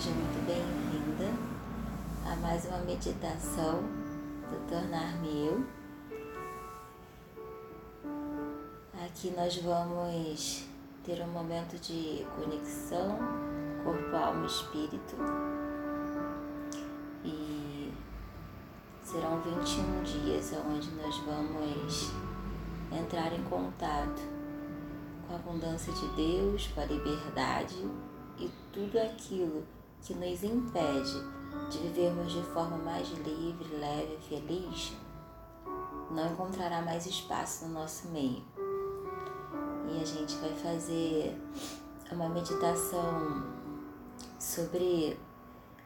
[0.00, 1.26] seja muito bem-vinda
[2.24, 3.82] a mais uma meditação
[4.48, 5.62] do Tornar-me Eu.
[9.04, 10.66] Aqui nós vamos
[11.04, 13.18] ter um momento de conexão
[13.84, 15.16] corpo, alma e espírito.
[17.22, 17.92] E
[19.04, 22.10] serão 21 dias onde nós vamos
[22.90, 24.22] entrar em contato
[25.26, 27.76] com a abundância de Deus, com a liberdade
[28.38, 29.62] e tudo aquilo
[30.02, 31.22] que nos impede
[31.70, 34.92] de vivermos de forma mais livre, leve e feliz,
[36.10, 38.42] não encontrará mais espaço no nosso meio.
[39.88, 41.36] E a gente vai fazer
[42.10, 43.44] uma meditação
[44.38, 45.18] sobre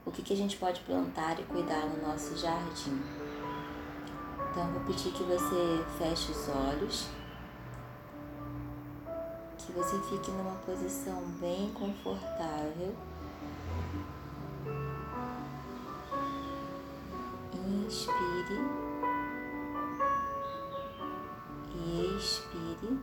[0.05, 3.02] o que, que a gente pode plantar e cuidar no nosso jardim.
[4.50, 7.08] Então, vou pedir que você feche os olhos
[9.64, 12.94] que você fique numa posição bem confortável.
[17.84, 18.58] Inspire
[21.77, 22.98] e expire.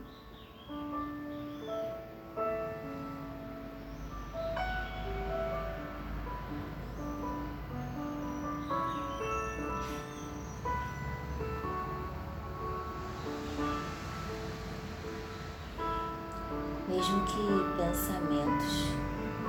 [16.88, 18.88] mesmo que pensamentos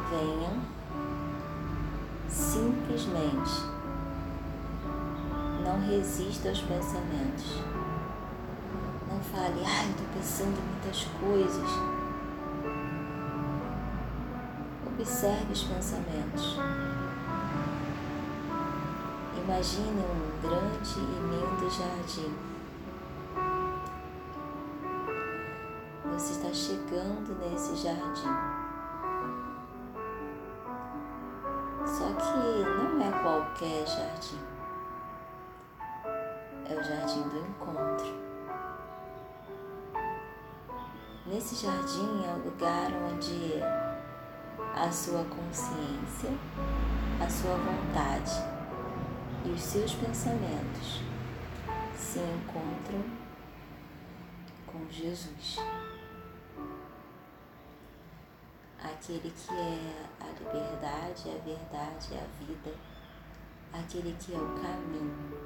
[0.09, 0.62] venham,
[2.30, 3.73] simplesmente
[5.74, 7.62] não resista aos pensamentos.
[9.10, 11.70] Não fale, ai, estou pensando em muitas coisas.
[14.88, 16.58] Observe os pensamentos.
[19.44, 22.54] Imagine um grande e lindo jardim
[26.14, 28.30] você está chegando nesse jardim.
[31.86, 34.40] Só que não é qualquer jardim,
[36.84, 38.24] jardim do encontro.
[41.26, 43.62] Nesse jardim é o lugar onde
[44.76, 46.30] a sua consciência,
[47.24, 48.32] a sua vontade
[49.46, 51.02] e os seus pensamentos
[51.96, 53.04] se encontram
[54.68, 55.60] com Jesus
[58.84, 62.76] aquele que é a liberdade, a verdade, a vida,
[63.72, 65.43] aquele que é o caminho.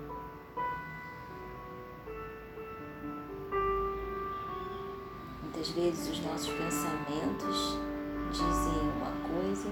[5.57, 7.79] Muitas vezes os nossos pensamentos
[8.31, 9.71] dizem uma coisa,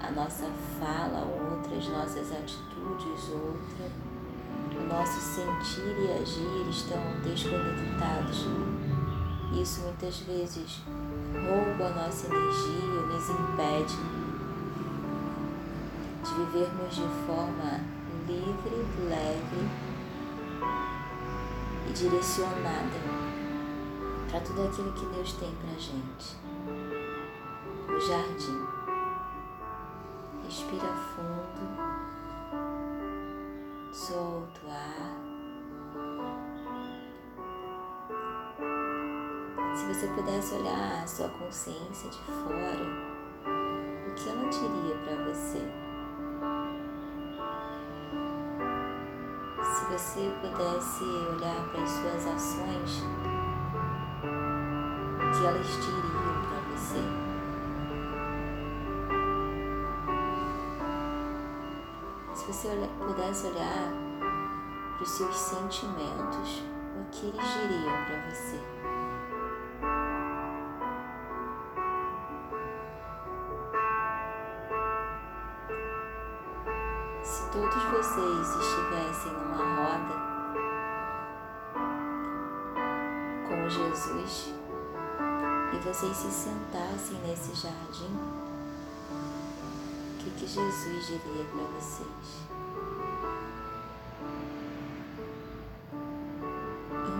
[0.00, 0.48] a nossa
[0.78, 3.90] fala outra, as nossas atitudes outra,
[4.78, 8.46] o nosso sentir e agir estão desconectados.
[9.60, 10.82] Isso muitas vezes
[11.34, 13.96] rouba a nossa energia, nos impede
[16.22, 17.80] de vivermos de forma
[18.28, 19.68] livre, leve
[21.88, 23.36] e direcionada
[24.30, 26.36] para tudo aquilo que Deus tem para gente.
[27.88, 28.66] O jardim.
[30.44, 31.62] Respira fundo,
[33.92, 35.26] solta o ar.
[39.74, 42.86] Se você pudesse olhar a sua consciência de fora,
[44.08, 45.60] o que ela diria para você?
[49.74, 53.02] Se você pudesse olhar para as suas ações,
[55.38, 57.02] que elas diriam para você?
[62.34, 63.92] Se você pudesse olhar
[64.94, 66.62] para os seus sentimentos,
[66.98, 68.60] o que eles diriam para você?
[77.52, 80.14] todos vocês estivessem numa roda
[83.48, 84.54] com Jesus
[85.72, 88.14] e vocês se sentassem nesse jardim,
[90.12, 92.46] o que, que Jesus diria para vocês?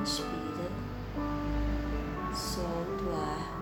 [0.03, 0.71] Inspira,
[2.35, 3.57] solta o ar.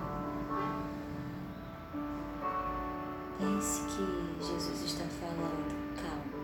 [3.39, 6.35] Pense que Jesus está falando, calma.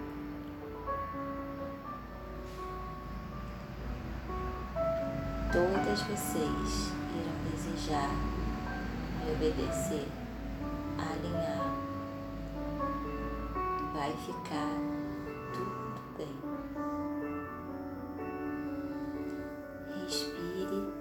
[5.53, 8.11] todas vocês irão desejar,
[9.25, 10.07] me obedecer,
[10.99, 11.75] alinhar,
[13.93, 14.77] vai ficar
[15.53, 16.37] tudo bem.
[20.05, 21.01] Respire.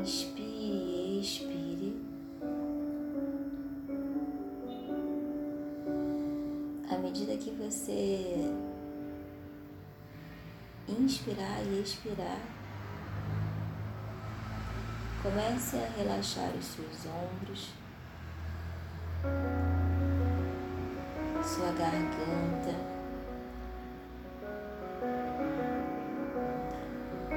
[0.00, 2.02] Inspire, expire.
[6.90, 8.69] À medida que você
[10.92, 12.40] inspirar e expirar,
[15.22, 17.70] comece a relaxar os seus ombros,
[21.42, 22.74] sua garganta,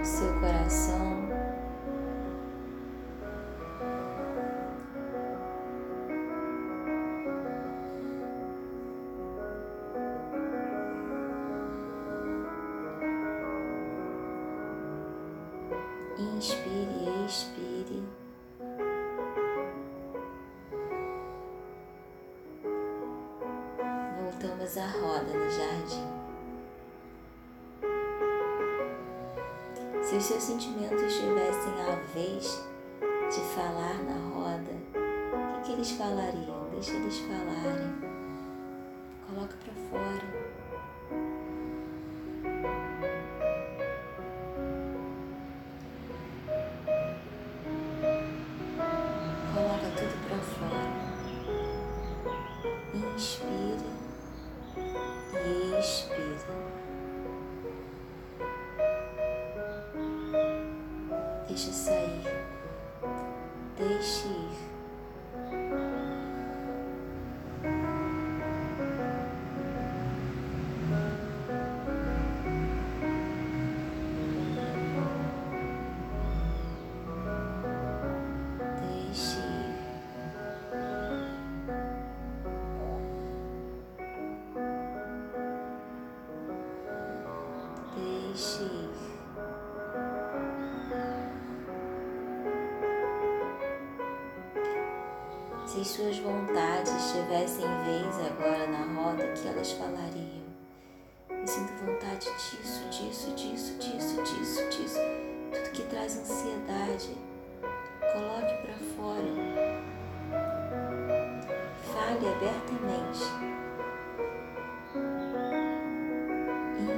[0.04, 1.13] seu coração.
[25.64, 26.04] Jardim.
[30.04, 32.64] Se os seus sentimentos tivessem a vez
[33.34, 34.72] de falar na roda,
[35.58, 36.70] o que, que eles falariam?
[36.72, 37.94] Deixa eles falarem.
[39.28, 40.44] Coloca para fora.
[52.94, 53.53] Deixa
[95.84, 100.42] Suas vontades tivessem vez agora na roda, que elas falariam?
[101.30, 105.00] Eu sinto vontade disso, disso, disso, disso, disso, disso.
[105.52, 107.18] Tudo que traz ansiedade,
[108.14, 109.84] coloque para fora.
[111.94, 113.24] Fale abertamente.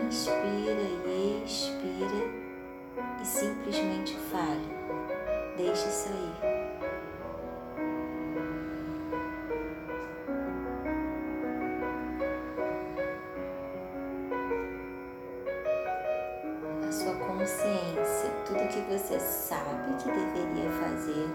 [0.05, 2.45] Inspira e expira
[3.19, 4.04] e simplesmente
[17.27, 21.27] consciência tudo que você sabe que deveria fazer,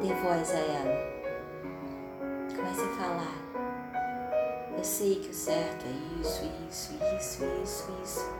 [0.00, 1.12] dê voz a ela.
[2.54, 3.42] Comece a falar.
[4.76, 8.32] Eu sei que o certo é isso, isso, isso, isso, isso.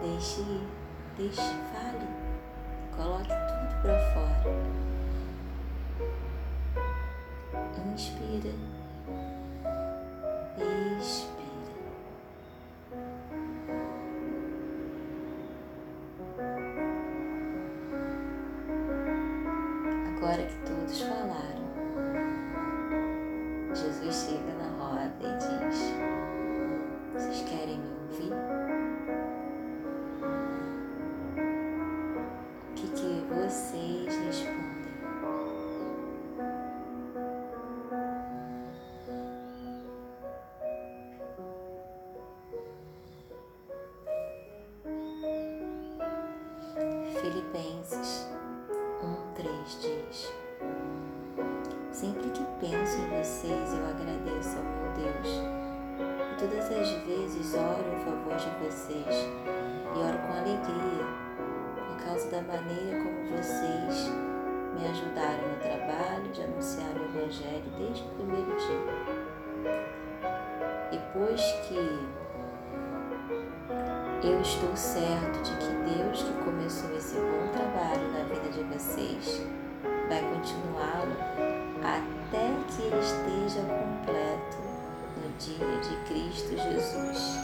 [0.00, 0.68] Deixe ir,
[1.16, 2.06] deixe, fale.
[2.96, 4.84] Coloque tudo para fora.
[7.94, 8.50] Inspira.
[10.98, 11.33] Expira.
[20.46, 21.63] Que todos falaram,
[66.34, 69.74] de anunciar o Evangelho desde o primeiro dia.
[70.90, 71.78] E pois que
[74.26, 79.46] eu estou certo de que Deus que começou esse bom trabalho na vida de vocês
[80.08, 81.16] vai continuá-lo
[81.80, 84.58] até que ele esteja completo
[85.16, 87.38] no dia de Cristo Jesus.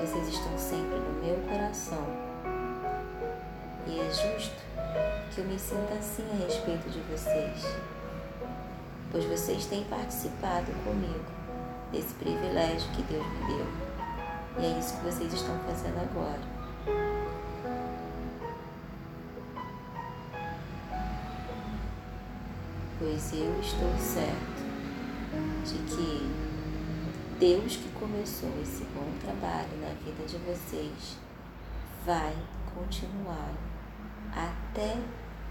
[0.00, 2.06] Vocês estão sempre no meu coração
[3.86, 4.69] e é justo
[5.30, 7.64] que eu me sinta assim a respeito de vocês,
[9.12, 11.24] pois vocês têm participado comigo
[11.92, 13.66] desse privilégio que Deus me deu.
[14.58, 16.40] E é isso que vocês estão fazendo agora.
[22.98, 24.60] Pois eu estou certo
[25.64, 26.30] de que
[27.38, 31.16] Deus que começou esse bom trabalho na vida de vocês
[32.04, 32.34] vai
[32.74, 33.69] continuar
[34.32, 34.96] até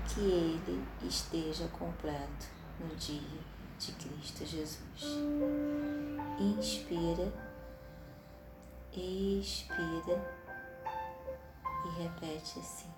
[0.08, 2.48] que ele esteja completo
[2.80, 3.40] no dia
[3.78, 5.04] de Cristo Jesus.
[6.40, 7.32] Inspira,
[8.94, 10.40] expira
[11.86, 12.90] e repete assim.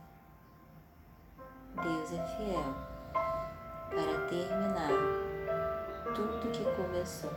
[1.75, 2.75] Deus é fiel
[3.90, 4.90] para terminar
[6.13, 7.32] tudo que começou.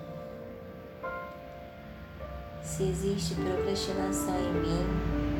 [2.62, 5.33] Se existe procrastinação em mim,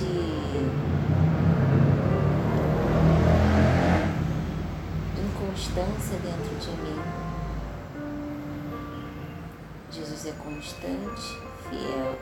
[0.00, 0.06] existe
[5.18, 7.00] inconstância dentro de mim,
[9.90, 11.38] Jesus é constante,
[11.68, 12.18] fiel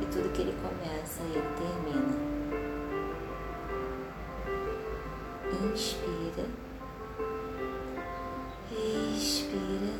[0.00, 2.28] e tudo que ele começa, ele termina.
[5.72, 6.46] Inspira,
[8.70, 9.94] expira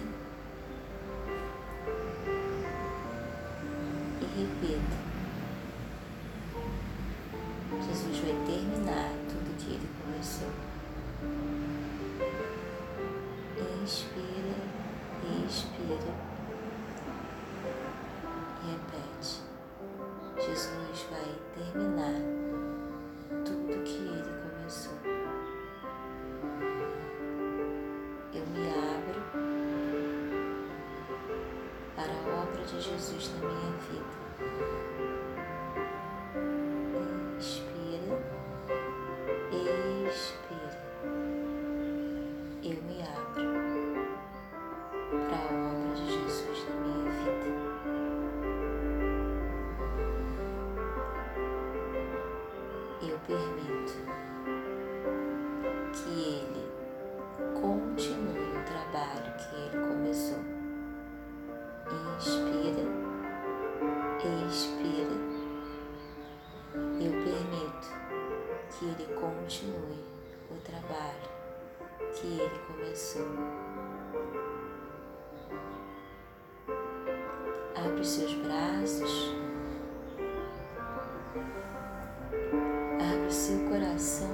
[4.20, 5.07] e repita.
[7.80, 10.48] Jesus vai terminar tudo que ele começou.
[13.82, 14.56] Inspira,
[15.46, 16.12] expira
[18.62, 19.40] e repete.
[20.36, 22.20] Jesus vai terminar
[23.44, 24.98] tudo que ele começou.
[28.34, 29.22] Eu me abro
[31.94, 34.17] para a obra de Jesus na minha vida.
[53.18, 53.92] Eu permito
[55.92, 56.68] que ele
[57.60, 60.38] continue o trabalho que ele começou.
[62.16, 62.84] Inspira,
[64.46, 65.16] expira.
[66.74, 67.88] Eu permito
[68.70, 70.04] que ele continue
[70.50, 71.28] o trabalho
[72.12, 73.26] que ele começou.
[77.74, 79.47] Abre os seus braços.
[83.48, 84.28] Seu coração.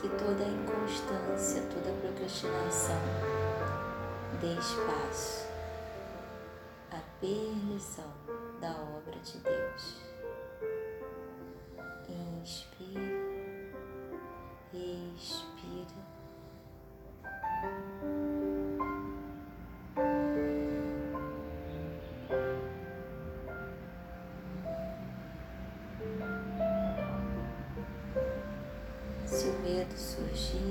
[0.00, 3.00] Que toda inconstância, toda procrastinação
[4.40, 5.48] dê espaço
[6.92, 8.12] à permissão
[8.60, 10.04] da obra de Deus.
[12.40, 12.73] Inspira,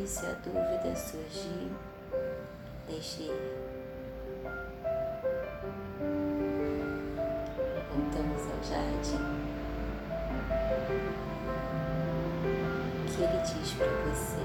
[0.03, 1.71] surgir, se a dúvida surgir,
[2.87, 3.53] deixe ir.
[7.91, 9.23] Voltamos ao jardim.
[12.99, 14.43] O que ele diz para você?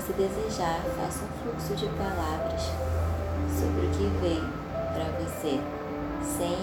[0.00, 2.70] Você desejar, faça um fluxo de palavras
[3.50, 4.40] sobre o que vem
[4.94, 5.58] para você,
[6.22, 6.56] sem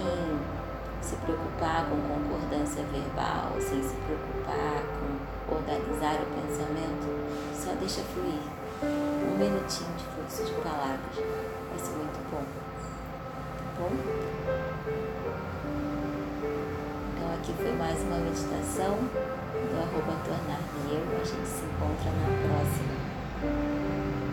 [1.02, 7.08] se preocupar com concordância verbal, sem se preocupar com organizar o pensamento,
[7.54, 8.40] só deixa fluir.
[8.82, 12.44] Um minutinho de fluxo de palavras vai ser muito bom.
[13.60, 13.92] Tá bom?
[17.12, 21.04] Então aqui foi mais uma meditação do arroba tornar-me eu.
[21.20, 22.95] A gente se encontra na próxima.
[23.42, 24.25] Thank you.